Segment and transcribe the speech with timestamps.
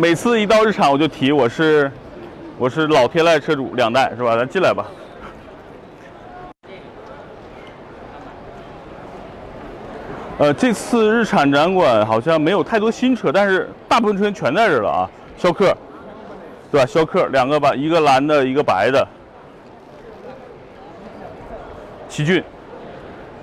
[0.00, 1.92] 每次一到日产，我就提我是
[2.56, 4.34] 我是老天籁车主两代是吧？
[4.34, 4.86] 咱进来吧。
[10.38, 15.10] 呃，这次日产展馆好像没有太多新车，但是大部分车型全在这了啊。
[15.36, 15.76] 逍客，
[16.72, 16.86] 对吧？
[16.86, 19.06] 逍客两个吧，一个蓝的，一个白的。
[22.08, 22.42] 奇骏，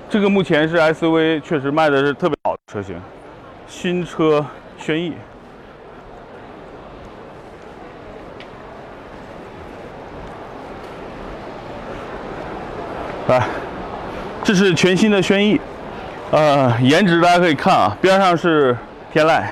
[0.09, 2.99] 这个目前是 SUV，确实卖的是特别好的车型。
[3.67, 4.43] 新车
[4.79, 5.13] 轩逸，
[13.27, 13.45] 来，
[14.41, 15.59] 这是全新的轩逸。
[16.31, 18.75] 呃，颜值大家可以看啊，边上是
[19.11, 19.43] 天籁、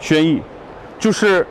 [0.00, 0.40] 轩逸，
[0.98, 1.46] 就是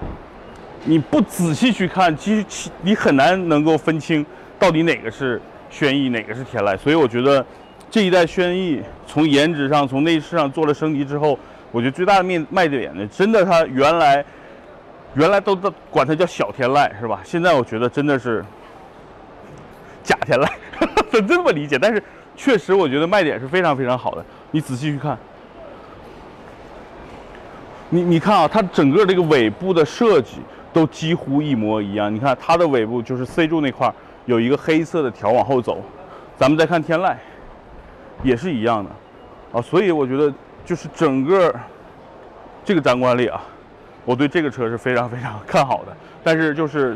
[0.85, 4.25] 你不仔细去看，其实你很难能够分清
[4.57, 6.75] 到底哪个是轩逸，哪个是天籁。
[6.77, 7.45] 所以我觉得
[7.91, 11.37] 这一代轩逸从颜值上、从内饰上做了升级之后，
[11.71, 14.25] 我觉得最大的卖卖点呢，真的它原来
[15.13, 17.19] 原来都都管它叫小天籁是吧？
[17.23, 18.43] 现在我觉得真的是
[20.07, 20.49] 假天籁，
[21.11, 21.77] 能这么理解？
[21.77, 22.01] 但是
[22.33, 24.25] 确实我觉得卖点是非常非常好的。
[24.51, 25.17] 你仔细去看，
[27.89, 30.37] 你你看啊，它整个这个尾部的设计
[30.71, 32.13] 都几乎一模一样。
[32.13, 33.93] 你看它的尾部就是 C 柱那块
[34.25, 35.83] 有一个黑色的条往后走，
[36.37, 37.13] 咱们再看天籁，
[38.23, 38.89] 也是一样的
[39.51, 39.61] 啊。
[39.61, 41.53] 所以我觉得就是整个
[42.63, 43.43] 这个展馆里啊，
[44.05, 45.95] 我对这个车是非常非常 看好的。
[46.23, 46.95] 但是就是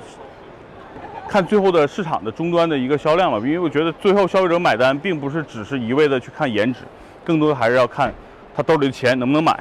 [1.31, 6.81] 看最后的市场的终端的一个销量吧，因为我觉得最后消费者买单并不是只是一味的去看颜值。
[7.23, 8.13] 更多的还是要看
[8.53, 9.57] 他兜里的钱能不能买，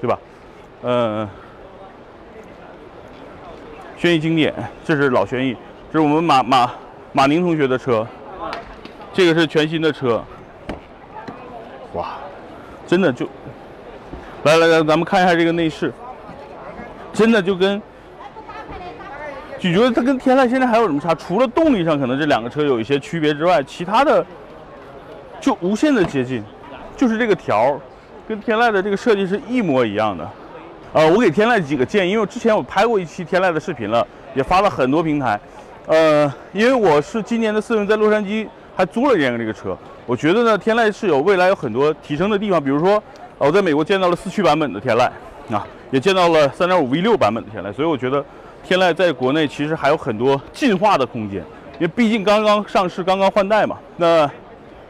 [0.00, 0.18] 对吧？
[0.82, 1.28] 呃，
[3.96, 4.52] 轩逸经典，
[4.84, 5.56] 这是老轩逸，
[5.92, 6.74] 这是我们马马
[7.12, 8.04] 马宁同学的车，
[9.12, 10.20] 这个是全新的车，
[11.92, 12.16] 哇，
[12.88, 13.24] 真的就，
[14.42, 15.92] 来来来，咱们看一下这个内饰，
[17.12, 17.80] 真的就跟，
[19.60, 21.14] 你觉得它跟天籁现在还有什么差？
[21.14, 24.24] 除了动力上可能这两个车有一些区别之外，其他的
[25.40, 26.42] 就无限的接近。
[26.96, 27.80] 就是这个条儿，
[28.28, 30.28] 跟天籁的这个设计是一模一样的。
[30.92, 35.38] 呃，我给天籁几个建议，因为之前我拍过一期天籁的视频了，也发了很多平台。
[35.86, 42.62] 呃，因为我是今年的四月份在洛杉矶还租了一辆这个车，我觉得呢，天籁是有未来有很多提升的地方。
[42.62, 43.00] 比如说，
[43.38, 45.08] 我在美国见到了四驱版本的天籁，
[45.54, 48.24] 啊，也见到了三点五 V 六版本的天籁，所以我觉得
[48.64, 51.42] 天籁在国内其实还有很多进化的空间，
[51.74, 53.78] 因为毕竟刚刚上市，刚刚换代嘛。
[53.96, 54.30] 那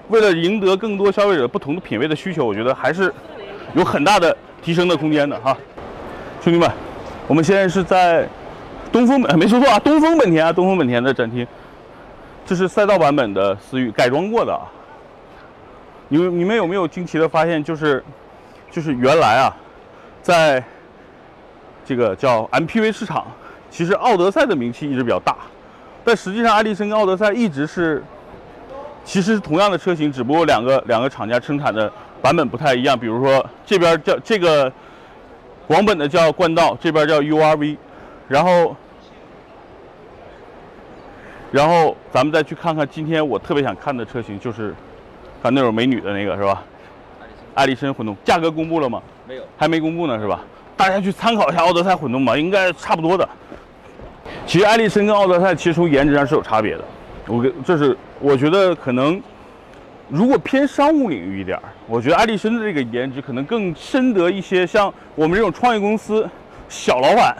[0.08, 3.12] 为了赢得更多消费者不同的品味的需求，我觉得还是
[3.74, 5.56] 有很大的提升的空间的哈，
[6.40, 6.70] 兄弟们，
[7.26, 8.26] 我们现在是在
[8.90, 11.46] 东风本，没说错啊，东风本田啊，东风本田的展厅，
[12.46, 14.64] 这是赛道版本的思域改装过的啊。
[16.08, 18.02] 你们你们有没有惊奇的发现，就是
[18.70, 19.54] 就是原来啊，
[20.22, 20.64] 在
[21.84, 23.26] 这个叫 MPV 市场，
[23.70, 25.36] 其实奥德赛的名气一直比较大，
[26.04, 28.02] 但实际上爱力绅跟奥德赛一直是。
[29.04, 31.90] 其实是同样的车型，只不过两个两个厂家生产的
[32.20, 32.98] 版本不太一样。
[32.98, 34.70] 比如说这边叫这个
[35.66, 37.78] 广本的叫冠道，这边叫 URV。
[38.28, 38.76] 然后，
[41.50, 44.74] 然后咱们再去看看今天我特别想看的车型，就是
[45.42, 46.62] 看那种美女的那个是吧？
[47.54, 49.00] 爱丽绅混动，价格公布了吗？
[49.26, 50.40] 没有，还没公布呢是吧？
[50.76, 53.26] 大家去参考一下奥德赛混动吧，应该差不多的。
[54.48, 56.82] 其实爱丽绅跟奥德赛其实从颜值上是有差别的。
[57.26, 59.22] 我给这是我觉得可能，
[60.08, 66.26] 如果偏商务领域一点我觉得爱丽绅的这个颜值可能更深得一些像我们这种创业公司
[66.66, 67.36] 小老板，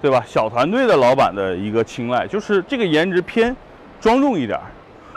[0.00, 0.22] 对吧？
[0.24, 3.54] 小团队的老板的一个青睐，就是这个颜值偏
[4.00, 4.56] 庄重一点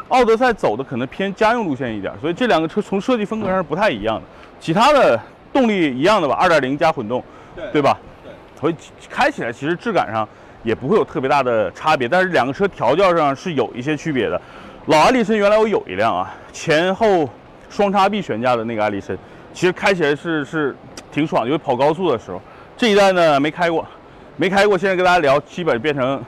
[0.08, 4.24] 奥德赛走的可能偏家用路线一点所以这两个车从设计风格上是不太一样的。
[4.60, 5.20] 其他的
[5.54, 7.24] 动力一样的吧，二点零加混动，
[7.72, 7.96] 对吧？
[8.24, 8.76] 对，所以
[9.08, 10.28] 开起来其实质感上。
[10.68, 14.40] 也不会有特别大的差别，但是两个车调教上是有一些区别的。
[14.88, 17.30] 老爱丽绅原来我有一辆啊，前后
[17.70, 19.16] 双叉臂悬架的那个爱丽绅，
[19.54, 20.76] 其实开起来是是
[21.10, 22.42] 挺爽，因为跑高速的时候。
[22.76, 23.88] 这一代呢没开过，
[24.36, 26.22] 没开过，现在跟大家聊，基本变成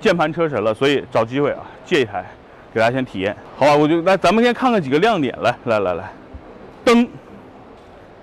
[0.00, 2.26] 键盘车神了，所以找机会啊借一台
[2.74, 3.76] 给大家先体验，好吧？
[3.76, 6.10] 我就来，咱们先看看几个亮点，来来来来，
[6.84, 7.08] 灯，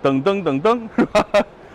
[0.04, 1.26] 噔噔噔噔，是吧？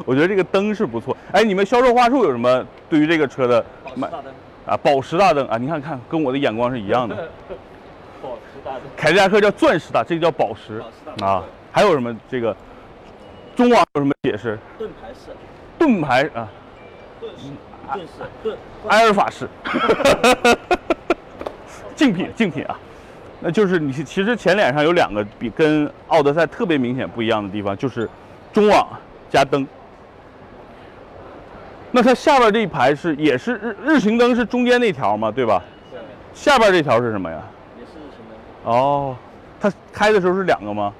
[0.05, 1.17] 我觉得这个灯是不错。
[1.33, 3.65] 哎，你们销售话术有什么对于这个车的？
[3.85, 4.33] 保时大灯
[4.67, 7.17] 啊，宝石大灯啊，你看看，跟我的眼光是一样的。
[8.23, 8.83] 宝石大灯。
[8.97, 10.83] 凯迪拉克叫钻石大，这个叫宝石
[11.21, 11.43] 啊。
[11.73, 12.17] 还有什么？
[12.29, 12.57] 这个
[13.55, 14.59] 中网有什么解释？
[14.79, 15.31] 盾牌式。
[15.79, 16.49] 盾牌啊。
[17.21, 17.33] 盾
[17.93, 18.13] 盾式
[18.43, 18.57] 盾。
[18.89, 19.49] 埃尔法式。
[21.95, 22.79] 竞品竞品啊，
[23.41, 28.09] 那就是你其实前脸上有两个比跟奥德赛特别明显不一样的地方，就是
[28.53, 28.89] 中网
[29.29, 29.67] 加灯。
[31.93, 35.63] 那它下边这一排是也是日日行灯是中间那条嘛，对吧？
[35.91, 35.99] 对，
[36.33, 37.43] 下边这条是什么呀？
[37.79, 38.25] 也是日行
[38.65, 38.73] 灯？
[38.73, 39.17] 哦，
[39.61, 40.93] 它开的时候是两个吗？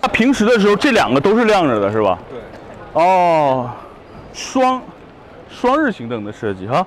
[0.00, 2.18] 它平时的时候这两个都是亮着的，是吧？
[2.30, 2.38] 对，
[3.02, 3.68] 哦，
[4.32, 4.80] 双
[5.50, 6.86] 双日行灯的设计哈。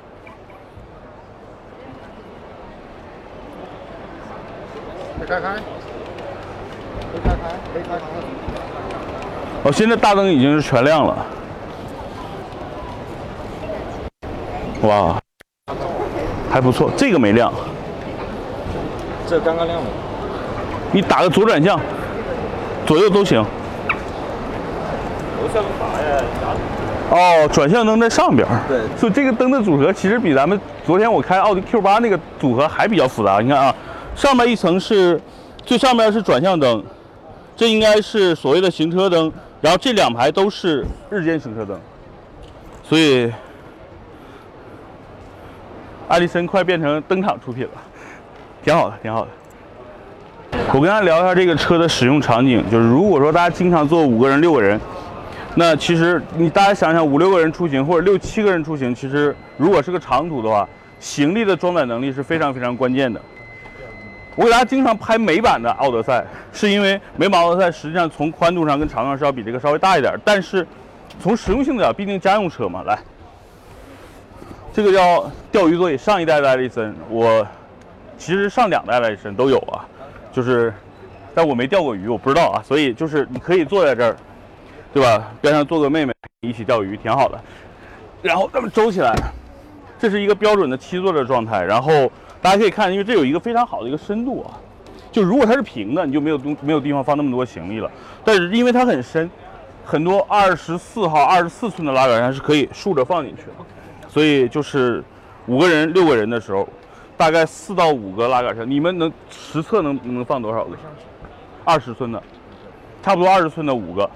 [5.20, 5.56] 没开开，
[7.14, 7.36] 没开开，
[7.74, 8.06] 没开开。
[9.66, 11.26] 哦，现在大灯已经是全亮了。
[14.82, 15.20] 哇，
[16.50, 17.54] 还不错，这个没亮。
[19.28, 19.88] 这刚刚亮的。
[20.92, 21.80] 你打个左转向，
[22.86, 23.44] 左右都行。
[25.40, 26.24] 头像啥呀，
[27.12, 28.48] 哦，转向灯在上边。
[28.68, 33.40] 对所以这个灯的组合其实比咱们昨天我开奥迪 Q 八那个组合还比较复杂。
[33.40, 33.76] 你看啊，
[34.16, 35.20] 上面一层是
[35.64, 36.84] 最上面是转向灯，
[37.56, 39.32] 这应该是所谓的行车灯，
[39.62, 41.80] 然后这两排都是日间行车灯，
[42.84, 43.32] 所以
[46.12, 47.72] 艾力绅快变成登场出品了，
[48.62, 49.30] 挺好的，挺好的。
[50.74, 54.78] 我跟大家聊一下这个车的使用场景，就是如果说大家经常坐五个人、六个人，
[55.56, 60.68] 那其实你大家想想，五六个人出行或者六七个人出行，其实如果是个长途的话，
[61.00, 63.22] 行李的装载能力是非常非常关键的。
[64.36, 70.68] 我给大家经常拍美版的奥德赛，是因为美版奥德赛实际上从宽度上跟长度上是要比这个稍微大一点，但是
[71.22, 73.00] 从实用性的讲，毕竟家用车嘛，来，
[74.74, 77.46] 这个叫钓鱼座椅，上一代的艾力绅，我
[78.18, 79.86] 其实上两代艾力绅都有啊，
[80.32, 80.74] 就是，
[81.36, 84.16] 但我没钓过鱼，我不知道啊，所以就是你可以坐在这儿，
[84.94, 85.30] 对吧？
[85.42, 87.38] 边上坐个妹妹一起钓鱼，挺好的。
[88.22, 89.14] 然后这么周起来，
[90.00, 91.62] 这是一个标准的七座的状态。
[91.62, 92.10] 然后
[92.42, 94.56] 大家可以看，因为这有一个非常好的一个深度啊，
[95.12, 97.92] 就如果它是平的，你就没有东没有地方放那么多行李了。
[98.24, 99.30] 但是因为它很深，
[99.84, 103.52] 很多二十四号、二十四寸的拉杆箱是可以竖着放进去的，
[104.12, 105.02] 所以就是
[105.48, 106.68] 五个人、六个人的时候，
[107.16, 110.76] 大概四到五个拉杆箱，你们能实测能能放多少个？
[111.64, 112.22] 二十寸的，
[113.02, 114.10] 差不多二十寸的五个，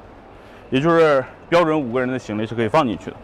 [0.70, 3.16] 也就是标准五个人的行李是可以放进去的。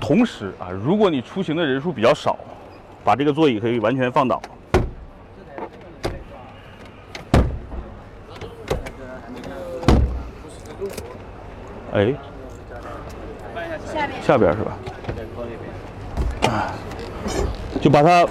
[0.00, 2.38] 同时啊，如果你出行的人数比较少，
[3.02, 4.40] 把这个座椅可以完全放倒。
[11.92, 12.14] 哎，
[13.92, 14.76] 下面下边是吧？
[17.84, 18.26] 就把它，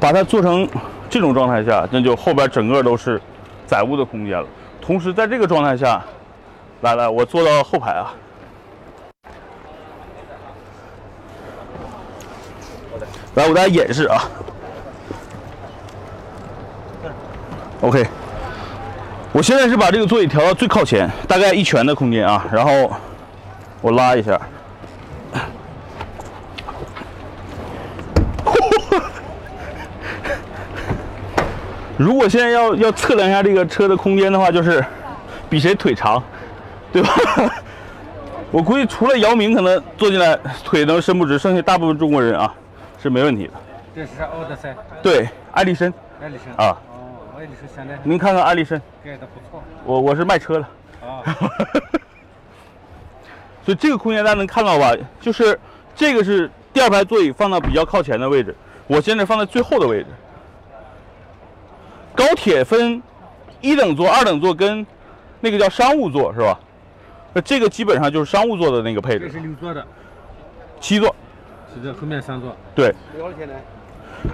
[0.00, 0.66] 把它做成
[1.10, 3.20] 这种状态下，那就后边整个都是
[3.66, 4.46] 载物的空间了。
[4.80, 6.02] 同时，在这个状态下，
[6.80, 8.14] 来来，我坐到后排啊。
[13.34, 14.24] 来，我给大家演示啊。
[17.82, 18.02] OK，
[19.30, 22.90] 我现在是把这个座椅调到最靠前，大概一拳的空间啊，然后
[23.82, 24.40] 我拉一下。
[32.04, 34.84] 如果现在要要测量一下这个车的空间的话，就是
[35.48, 36.22] 比谁腿长，
[36.92, 37.10] 对吧？
[38.52, 42.54] 我估计除了姚明可能坐进来腿能伸不直，剩下大部分中国人啊
[43.02, 43.52] 是没问题的。
[43.96, 45.90] 这是奥德赛，对，艾力绅
[46.20, 50.66] 艾力绅啊，哦，艾力绅现在您看看艾力绅，盖的不错我我是卖车的。
[51.00, 51.24] 啊。
[53.64, 54.92] 所以这个空间大家能看到吧？
[55.22, 55.58] 就是
[55.96, 58.54] 这个是第二排座椅放到比较靠前的位置，
[58.86, 60.08] 我现在放在最后的位置。
[62.14, 63.02] 高铁分
[63.60, 64.86] 一等座、二等座跟
[65.40, 66.58] 那个叫商务座是吧？
[67.32, 69.84] 那这个基本上就是商务座的那个配置这是，六座的，
[70.80, 71.14] 七座，
[71.74, 72.54] 是这后面三座。
[72.76, 73.54] 对，多少钱呢？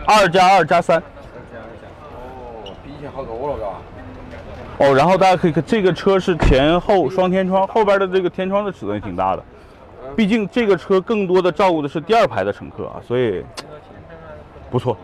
[0.07, 0.99] 二加二加三。
[0.99, 4.85] 哦，比以前好多了，嘎。
[4.85, 9.43] 哦，然后大家可以看，这个车是前后双天窗，后边的这个天窗的尺寸也挺大的。
[10.15, 13.43] 毕竟这个车更多的照顾的是第二排的乘客啊，所以
[14.71, 14.95] 不错。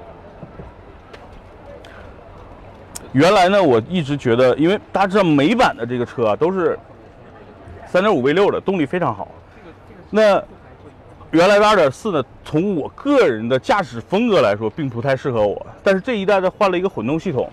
[3.16, 6.78] 原来呢，我一直觉得，因为大家知道美版的这个车啊，都是
[7.90, 9.26] 3.5 V6 的，动力非常好。
[10.10, 10.34] 那
[11.30, 15.66] 原来的2.4呢，从我个人的驾驶风格来说，并不太适合我。
[15.82, 17.50] 但是这一代它换了一个混动系统，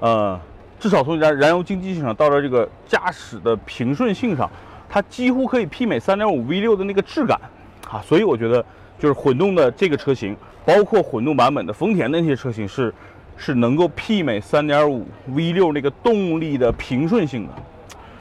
[0.00, 0.40] 呃，
[0.80, 4.50] 至少从燃燃油经济性上到了这个驾驶的平顺性上，
[4.88, 7.38] 它几乎可以媲美3.5 V6 的那个质感
[7.90, 8.00] 啊。
[8.00, 8.64] 所以我觉得，
[8.98, 10.34] 就是混动的这个车型，
[10.64, 12.90] 包括混动版本的丰田的那些车型是
[13.36, 17.52] 是能够媲美3.5 V6 那个动力的平顺性的。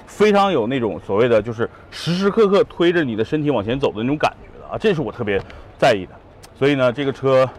[0.05, 5.41] 非常有那种所谓的就是时时刻刻推着你的身体往前走的那种感觉的啊，这是我特别
[5.77, 6.11] 在意的。
[6.55, 7.49] 所以呢，这个车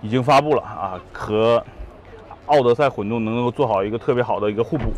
[0.00, 1.62] 已经发布了啊，和
[2.46, 4.90] 奥德赛混动能够做好一个特别好的一个互补，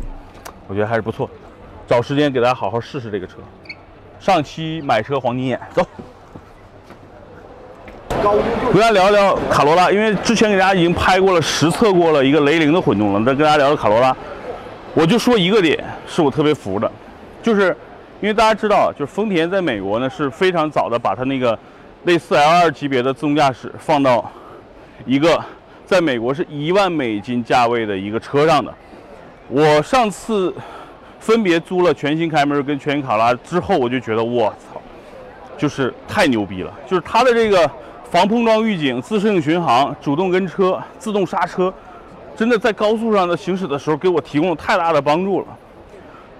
[0.69, 1.29] 我觉得还是不错。
[1.85, 3.39] 找时间给大家好好试试这个车。
[4.17, 5.85] 上期买车黄金眼，走。
[8.21, 14.15] 跟大家聊聊卡罗拉，因为之前给大家已经拍过了、实测过了一个雷凌的混动了，再跟大家聊聊卡罗拉。
[14.93, 16.89] 我就说一个点是我特别服的，
[17.41, 17.75] 就是
[18.19, 21.57] 因为大家知道，就是丰田在美国呢是非常早的把它那个
[22.03, 24.29] 类似 L2 级别的自动驾驶放到
[25.05, 25.43] 一个
[25.85, 28.71] 在美国是一万美金价位的一个车上的。
[29.47, 30.53] 我上次
[31.19, 34.79] 分别租了全新凯美瑞跟全新卡罗拉之后，我就觉得我操，
[35.57, 37.69] 就是太牛逼了，就是它的这个。
[38.11, 41.73] 防碰撞预警、自适应巡航、主动跟车、自动刹车，
[42.35, 45.47] 真的在高速上的行驶的时候给我提供了太大的帮助了。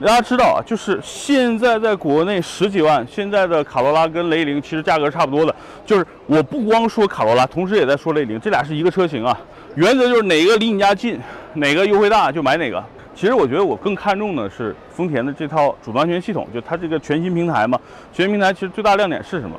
[0.01, 5.55] 大家知道啊，就是现在在国内十几万，现在的卡罗拉跟雷凌其实价格差不多的。
[5.85, 9.39] 就是我不光说卡罗拉，同时也在说雷凌，这俩是一个车型啊。
[9.75, 11.17] 原则就是哪个离你家近，
[11.53, 12.83] 哪个优惠大就买哪个。
[13.15, 17.79] 其实我觉得我更看重的是丰田的这套主动安全系统，就它这个全新平台嘛。
[18.11, 19.55] 全新平台其实最大亮点是什么？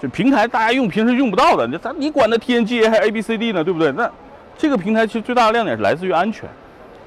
[0.00, 3.90] 就平台大家用平时用不到的，你咱你管它 TNGA 还 ABCD 呢，对不对？
[3.92, 4.08] 那
[4.56, 6.48] 这个平台其实最大的亮点是来自于安全，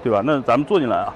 [0.04, 0.22] 对吧？
[0.26, 1.14] 那咱们坐进来啊，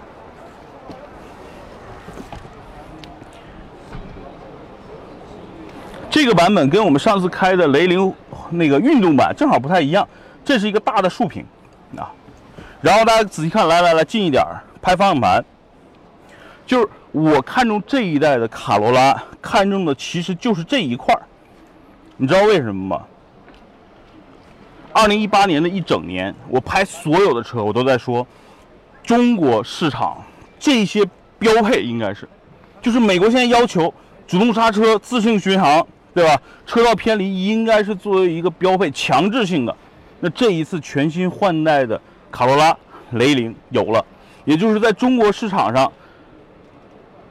[6.09, 8.13] 这个版本跟我们上次开的雷凌
[8.49, 10.07] 那个运动版正好不太一样，
[10.45, 11.45] 这是一个大的竖屏
[11.97, 12.09] 啊。
[12.81, 14.41] 然后大家仔细看，来来来，近一点
[14.81, 15.43] 拍方向盘，
[16.65, 21.21] 就是我看中这一代的卡罗拉，看中的其实就是这一块儿。
[22.17, 23.05] 你知道为什么吗？
[24.93, 28.25] 二零一八年的一整年，我拍所有的车，我都在说，
[29.03, 30.23] 中国市场
[30.57, 31.05] 这些
[31.37, 32.27] 标配应该是，
[32.81, 33.93] 就是美国现在要求
[34.25, 36.41] 主动刹车、自适应巡航，对吧？
[36.65, 39.75] 车道偏离应该是作为一个标配强制性的。
[40.21, 41.99] 那这一次全新换代的
[42.31, 42.75] 卡罗拉、
[43.11, 44.03] 雷凌有了，
[44.45, 45.91] 也就是在中国市场上。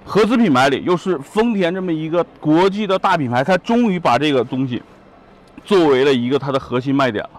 [0.05, 4.83] 合资品牌里，又是丰田这么一个国际的大品牌，它终于把这个东西
[5.65, 7.31] 作为了一个它的核心卖点了。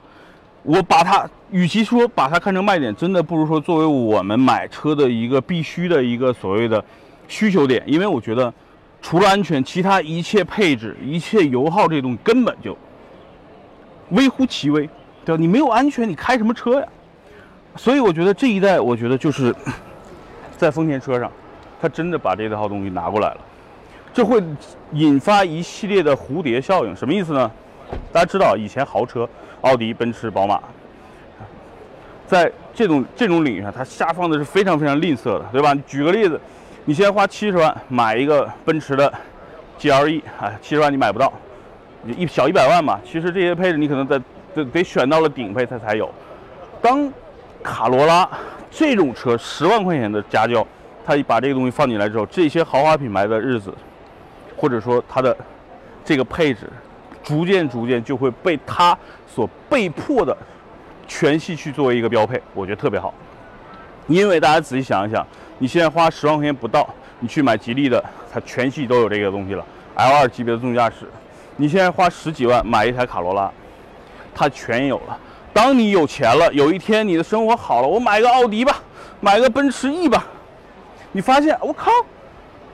[0.63, 6.84] 我把它，与其说把它看成卖点，真的不如说作为我们买车的一个必须的一个所谓的
[7.27, 7.84] 需求点。
[7.86, 8.51] 因为我觉得，
[9.00, 12.75] 除了安全，其他一切配置、一切油耗这东西根本就
[14.10, 14.89] 微乎其微，
[15.24, 15.39] 对吧？
[15.39, 16.88] 你没有安全，你开什么车呀？
[17.75, 19.55] 所以我觉得这一代，我觉得就是
[20.57, 21.31] 在丰田车上。
[21.82, 23.38] 他真的把这套东西拿过来了，
[24.13, 24.41] 这会
[24.94, 26.96] 引发一系列的蝴蝶效应。
[26.96, 27.51] 什么意思呢？
[28.12, 29.27] 大家知道，以前豪车，
[29.62, 30.60] 奥迪、奔驰、宝马，
[32.25, 35.75] 在这种这种领域上，它下放的是非常非常吝啬的，对吧？
[35.86, 36.39] 举个例子，
[36.86, 39.13] 你现在花七十万买一个奔驰的
[39.79, 41.32] GLE，哎，七十万你买不到，
[42.05, 43.00] 一小一百万嘛。
[43.05, 44.20] 其实这些配置你可能在
[44.55, 46.10] 得得选到了顶配它才有。
[46.82, 47.12] 当
[47.62, 48.27] 卡罗拉
[48.72, 50.65] 这种车十万块钱的家轿。
[51.05, 53.71] 他把这个东西放进来之后，这些豪华品牌的日子，
[54.57, 55.38] 或者说它的
[56.03, 56.67] 这个配置，
[57.24, 58.97] 逐渐逐渐就会被它
[59.27, 60.35] 所被迫的
[61.07, 63.13] 全系去作为一个标配，我觉得特别好。
[64.07, 65.25] 因为大家仔细想一想，
[65.59, 66.88] 你现在花十万块钱不到，
[67.19, 69.63] 你去买吉利的，它全系都有这个东西了
[69.95, 71.07] ，L2 级别的自动驾驶。
[71.57, 73.51] 你现在花十几万买一台卡罗拉，
[74.33, 75.17] 它全有了。
[75.53, 78.81] 当你有钱了，有一天你的生活好了，我买个奥迪吧，
[79.21, 80.25] 买个奔驰 E 吧。
[81.15, 81.89] 你发现我靠，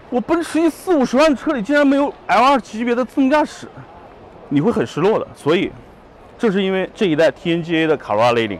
[0.09, 3.67] 我奔驰一四五十万车里竟然没有 L2 级别的自动驾驶，
[4.49, 5.27] 你会很失落的。
[5.35, 5.71] 所以，
[6.39, 8.59] 正是因为这一代 TNGA 的卡罗拉雷凌，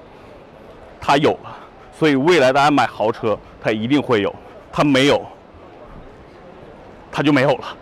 [0.99, 1.57] 它有了，
[1.97, 4.31] 所以未来大家买豪车，它一定会有。
[4.71, 5.25] 它没有，
[7.11, 7.75] 它就没有了。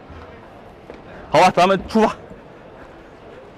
[1.30, 2.16] 好吧，咱们出发。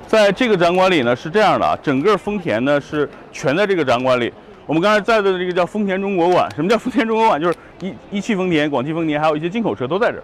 [0.07, 4.33] 在这个展馆里呢，是这样的啊，整个丰田呢是全在这个展馆里。
[4.67, 7.41] 我们刚才在的这个叫丰田中国馆，什么叫丰田中国馆？
[7.41, 10.23] 就是一一汽丰田、广汽丰田，还有一些进口车都在这儿。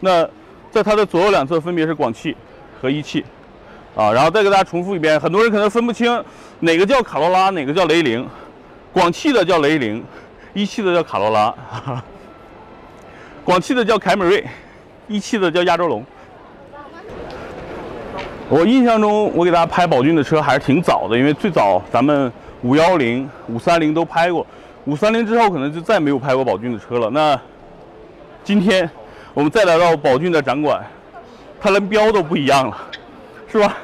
[0.00, 0.28] 那
[0.70, 2.36] 在它的左右两侧分别是广汽
[2.82, 3.24] 和一汽，
[3.94, 6.22] 啊，然后再给大家重复一遍，很多人可能分不清
[6.60, 8.26] 哪个叫卡罗拉，哪个叫雷凌。
[8.92, 10.02] 广汽的叫雷凌，
[10.52, 11.46] 一汽的叫卡罗拉。
[11.70, 12.04] 哈哈
[13.44, 14.44] 广汽的叫凯美瑞，
[15.06, 16.04] 一汽的叫亚洲龙。
[18.48, 22.30] 我印象中，我给大家拍宝骏的车还是挺早的，因为最早咱们。
[22.62, 24.46] 五幺零、五三零都拍过，
[24.84, 27.10] 五三零之后可能就再没有拍过宝骏的车了。
[27.10, 27.38] 那
[28.42, 28.88] 今天
[29.34, 30.84] 我们再来到宝骏的展馆，
[31.60, 32.76] 它连标都不一样了，
[33.46, 33.76] 是吧？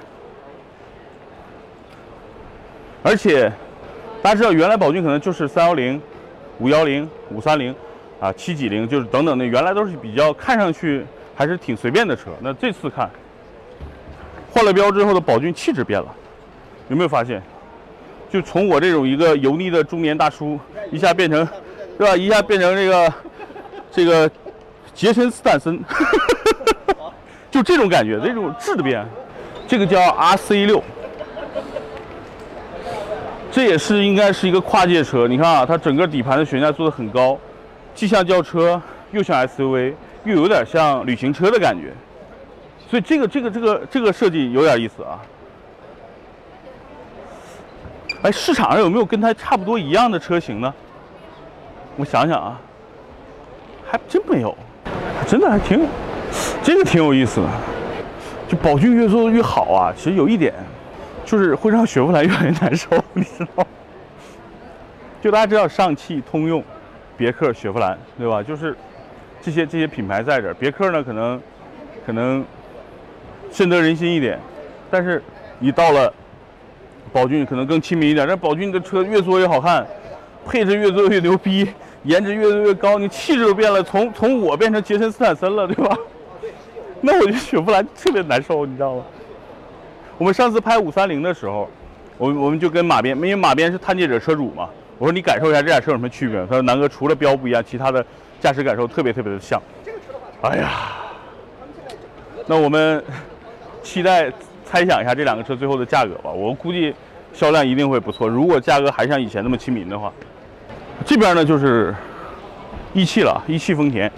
[3.02, 3.52] 而且
[4.22, 6.00] 大家知道，原来宝骏可能就是三幺零、
[6.58, 7.74] 五幺零、五三零
[8.20, 12.30] 啊、七几零，就是等等的，原来都是比较看上去还是挺随便的车。
[12.40, 13.10] 那这次看
[14.52, 16.14] 换了标之后的宝骏气质变了，
[16.88, 17.42] 有没有发现？
[18.32, 20.58] 就从我这种一个油腻的中年大叔，
[20.90, 21.46] 一下变成，
[21.98, 22.16] 是吧？
[22.16, 23.14] 一下变成这个，
[23.90, 24.30] 这个
[24.94, 25.78] 杰森斯坦森，
[27.52, 29.06] 就这种感觉，这种质的变。
[29.68, 30.82] 这个叫 RC 六，
[33.50, 35.28] 这也是应该是一个跨界车。
[35.28, 37.38] 你看啊，它整个底盘的悬架做的很高，
[37.94, 39.92] 既像轿车，又像 SUV，
[40.24, 41.92] 又有点像旅行车的感觉。
[42.90, 45.20] 所以这个这个这个这个设计有点意思啊。
[48.22, 50.72] 哎，市场上有没有跟它差不多一样的车型呢？
[51.96, 52.60] 我想想啊，
[53.84, 54.56] 还真没有，
[55.26, 55.84] 真的还挺，
[56.62, 57.48] 这个挺有意思的。
[58.48, 60.54] 就宝骏越做越好啊，其实有一点，
[61.24, 63.66] 就是会让雪佛兰越来越难受，你知道？
[65.20, 66.62] 就大家知道上汽通用、
[67.16, 68.42] 别克、雪佛兰，对吧？
[68.42, 68.76] 就是
[69.40, 71.42] 这些这些品牌在这儿，别克呢可能
[72.06, 72.44] 可能
[73.50, 74.38] 深得人心一点，
[74.90, 75.20] 但是
[75.58, 76.12] 你到了
[77.12, 78.26] 宝骏可能更亲民一点。
[78.26, 79.86] 但宝骏的车越做越好看，
[80.46, 81.68] 配置越做越牛逼，
[82.04, 85.96] 颜值越做越高，你气质都变了，从从我变成杰森斯坦森了，对吧？
[87.00, 89.02] 那我觉得雪佛兰特别难受，你知道吗？
[90.18, 91.68] 我们上次拍五三零的时候，
[92.16, 96.40] 我我们就跟马鞭，因为马鞭是探界者车主嘛，我说你感受一下这俩车有什么区别？
[96.46, 98.04] 他说南哥除了标不一样，其他的
[98.40, 99.60] 驾驶感受特别特别的像。
[100.42, 100.70] 哎呀，
[102.46, 103.02] 那我们
[103.82, 104.30] 期待
[104.72, 106.30] 猜想一下这两个车最后的价格吧。
[106.30, 106.94] 我估计
[107.34, 108.26] 销量一定会不错。
[108.26, 110.10] 如果价格还像以前那么亲民的话，
[111.04, 111.94] 这边呢就是
[112.94, 114.10] 一汽了，一汽丰田。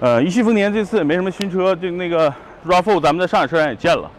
[0.00, 2.28] 呃，一汽丰田这次也没什么新车，就那个
[2.66, 4.10] RAV4，咱们在上海车展也见了，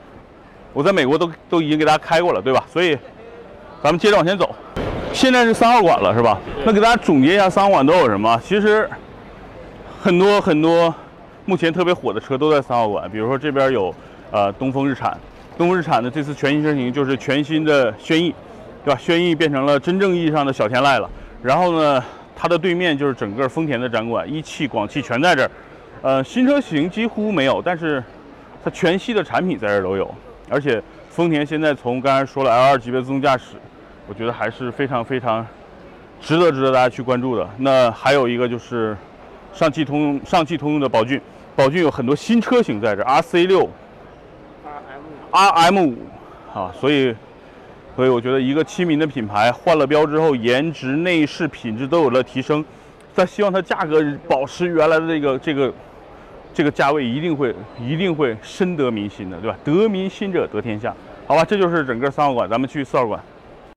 [0.72, 2.64] 我在美国都都已经给大家开过了，对吧？
[2.72, 2.98] 所以
[3.84, 4.56] 咱们接着往前走，
[5.12, 6.40] 现在是三号馆了，是吧？
[6.64, 8.40] 那给大家总结一下三号馆都有什么？
[8.42, 8.90] 其实
[10.02, 10.96] 很多很多
[11.44, 13.94] 目前特别火的车都在三号馆，比如说这边有
[14.32, 15.16] 呃东风日产，
[15.58, 18.34] 东风日产的这次全新车型就是全新的轩逸，
[18.86, 19.00] 对吧？
[19.00, 21.10] 轩逸变成了真正意义上的小天籁了。
[21.42, 22.04] 然后呢，
[22.36, 25.52] 它的对面就是整个丰田的展馆，一汽、广汽全在这儿。
[26.04, 28.04] 呃，新车型几乎没有，但是
[28.64, 30.14] 它全系的产品在这儿都有，
[30.48, 33.56] 而且丰田现在从刚才说了 L2 级别自动驾驶，
[34.08, 35.46] 我觉得还是非常非常
[36.22, 37.50] 值得值得大家去关注的。
[37.58, 38.96] 那还有一个就是
[39.54, 41.20] 上汽通用上汽通用的宝骏，
[41.56, 43.68] 宝骏有很多新车型在这儿，RC 六、
[45.38, 45.96] RM 五
[46.54, 47.16] 啊，所以
[47.96, 52.66] 所以我觉得一个亲民的品牌换了标之后，颜值、内饰、品质都有了提升，
[53.14, 55.74] 但希望它价格保持原来的这个这个。
[56.54, 59.56] 这个价位一定会一定会深得民心的，对吧？
[59.64, 60.92] 得民心者得天下，
[61.28, 63.22] 好吧，这就是整个三号馆，咱们去四号馆。